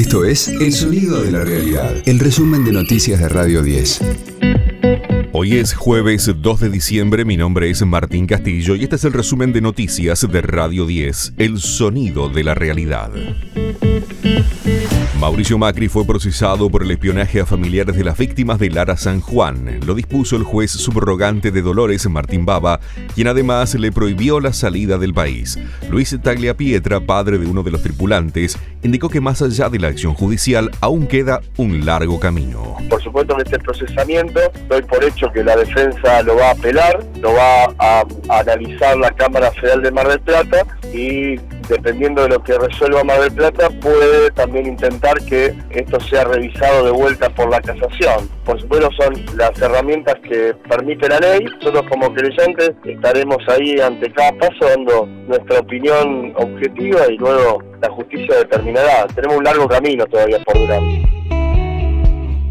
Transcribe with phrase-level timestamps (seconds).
[0.00, 4.00] Esto es El Sonido de la Realidad, el resumen de noticias de Radio 10.
[5.32, 9.12] Hoy es jueves 2 de diciembre, mi nombre es Martín Castillo y este es el
[9.12, 13.10] resumen de noticias de Radio 10, El Sonido de la Realidad.
[15.30, 19.20] Mauricio Macri fue procesado por el espionaje a familiares de las víctimas de Lara San
[19.20, 19.78] Juan.
[19.86, 22.80] Lo dispuso el juez subrogante de Dolores, Martín Baba,
[23.14, 25.56] quien además le prohibió la salida del país.
[25.88, 30.14] Luis Tagliapietra, padre de uno de los tripulantes, indicó que más allá de la acción
[30.14, 32.78] judicial aún queda un largo camino.
[32.88, 37.06] Por supuesto en este procesamiento doy por hecho que la defensa lo va a apelar,
[37.20, 41.36] lo va a, a analizar la Cámara Federal de Mar del Plata y
[41.70, 46.90] dependiendo de lo que resuelva Mar Plata, puede también intentar que esto sea revisado de
[46.90, 48.28] vuelta por la casación.
[48.44, 51.44] Por supuesto son las herramientas que permite la ley.
[51.58, 57.90] Nosotros como creyentes estaremos ahí ante cada paso dando nuestra opinión objetiva y luego la
[57.90, 59.06] justicia determinará.
[59.14, 61.19] Tenemos un largo camino todavía por delante.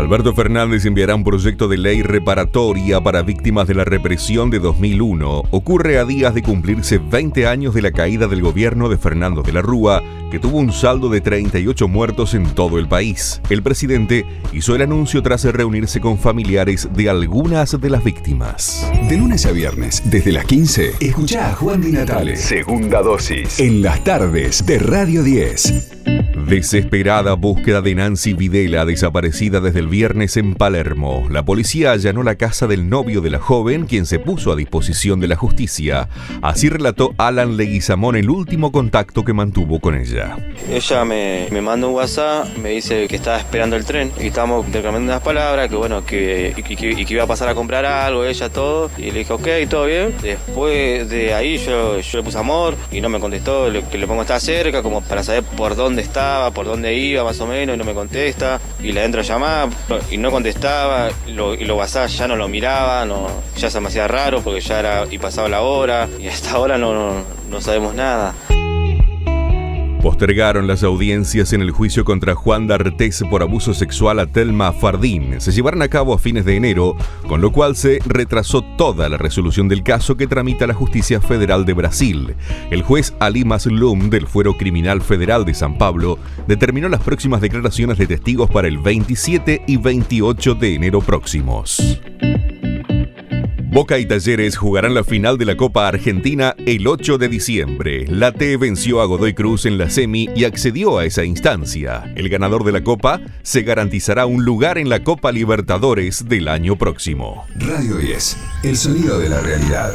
[0.00, 5.42] Alberto Fernández enviará un proyecto de ley reparatoria para víctimas de la represión de 2001.
[5.50, 9.52] Ocurre a días de cumplirse 20 años de la caída del gobierno de Fernando de
[9.52, 13.42] la Rúa, que tuvo un saldo de 38 muertos en todo el país.
[13.50, 18.90] El presidente hizo el anuncio tras reunirse con familiares de algunas de las víctimas.
[19.06, 22.36] De lunes a viernes, desde las 15, escucha a Juan Di Natale.
[22.36, 23.60] Segunda dosis.
[23.60, 26.29] En las tardes de Radio 10.
[26.46, 31.26] Desesperada búsqueda de Nancy Videla, desaparecida desde el viernes en Palermo.
[31.30, 35.20] La policía allanó la casa del novio de la joven, quien se puso a disposición
[35.20, 36.08] de la justicia.
[36.42, 40.36] Así relató Alan Leguizamón el último contacto que mantuvo con ella.
[40.70, 44.66] Ella me, me manda un WhatsApp, me dice que estaba esperando el tren y estábamos
[44.66, 48.48] intercambiando unas palabras, que bueno, que, y, que, iba a pasar a comprar algo, ella
[48.48, 48.90] todo.
[48.98, 50.14] Y le dije, ok, todo bien.
[50.22, 54.06] Después de ahí yo, yo le puse amor y no me contestó, le, que le
[54.06, 56.02] pongo estar cerca, como para saber por dónde
[56.54, 58.60] por dónde iba más o menos, y no me contesta.
[58.82, 59.68] Y la entro a llamar
[60.10, 63.90] y no contestaba, lo, y lo WhatsApp ya no lo miraba, no, ya se me
[64.08, 68.34] raro porque ya era y pasaba la hora, y hasta ahora no, no sabemos nada.
[70.02, 75.38] Postergaron las audiencias en el juicio contra Juan D'Artés por abuso sexual a Telma Fardín.
[75.42, 76.96] Se llevaron a cabo a fines de enero,
[77.28, 81.66] con lo cual se retrasó toda la resolución del caso que tramita la Justicia Federal
[81.66, 82.34] de Brasil.
[82.70, 87.98] El juez Ali Maslum del Fuero Criminal Federal de San Pablo determinó las próximas declaraciones
[87.98, 92.00] de testigos para el 27 y 28 de enero próximos.
[93.72, 98.04] Boca y Talleres jugarán la final de la Copa Argentina el 8 de diciembre.
[98.08, 102.12] La T venció a Godoy Cruz en la semi y accedió a esa instancia.
[102.16, 106.74] El ganador de la Copa se garantizará un lugar en la Copa Libertadores del año
[106.74, 107.46] próximo.
[107.54, 109.94] Radio 10, el sonido de la realidad.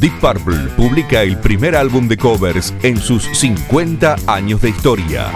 [0.00, 5.30] Deep Purple publica el primer álbum de covers en sus 50 años de historia.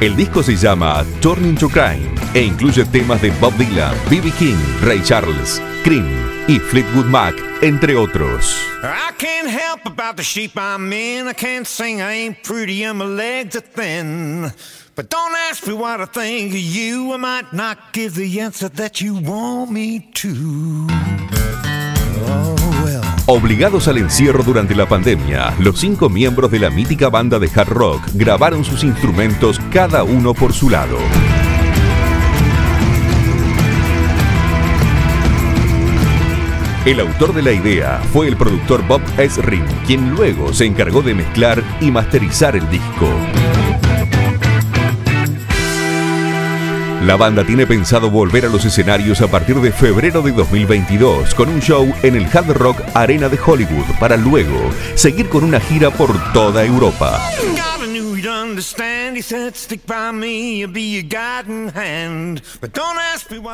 [0.00, 4.30] El disco se llama Turning to Crime e incluye temas de Bob Dylan, B.B.
[4.32, 6.04] King, Ray Charles, Cream
[6.46, 8.54] y Fleetwood Mac, entre otros.
[8.82, 11.28] I can't help about the shape I'm in.
[11.28, 14.52] I can't sing, I ain't pretty, and my legs are thin.
[14.94, 17.14] But don't ask me what I think of you.
[17.14, 21.05] I might not give the answer that you want me to.
[23.28, 27.70] Obligados al encierro durante la pandemia, los cinco miembros de la mítica banda de hard
[27.70, 30.96] rock grabaron sus instrumentos cada uno por su lado.
[36.84, 41.14] El autor de la idea fue el productor Bob Esrin, quien luego se encargó de
[41.14, 43.08] mezclar y masterizar el disco.
[47.02, 51.48] La banda tiene pensado volver a los escenarios a partir de febrero de 2022 con
[51.48, 55.90] un show en el Hard Rock Arena de Hollywood para luego seguir con una gira
[55.90, 57.20] por toda Europa.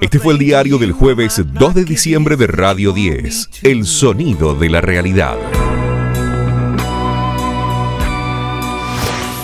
[0.00, 4.70] Este fue el diario del jueves 2 de diciembre de Radio 10, El Sonido de
[4.70, 5.36] la Realidad.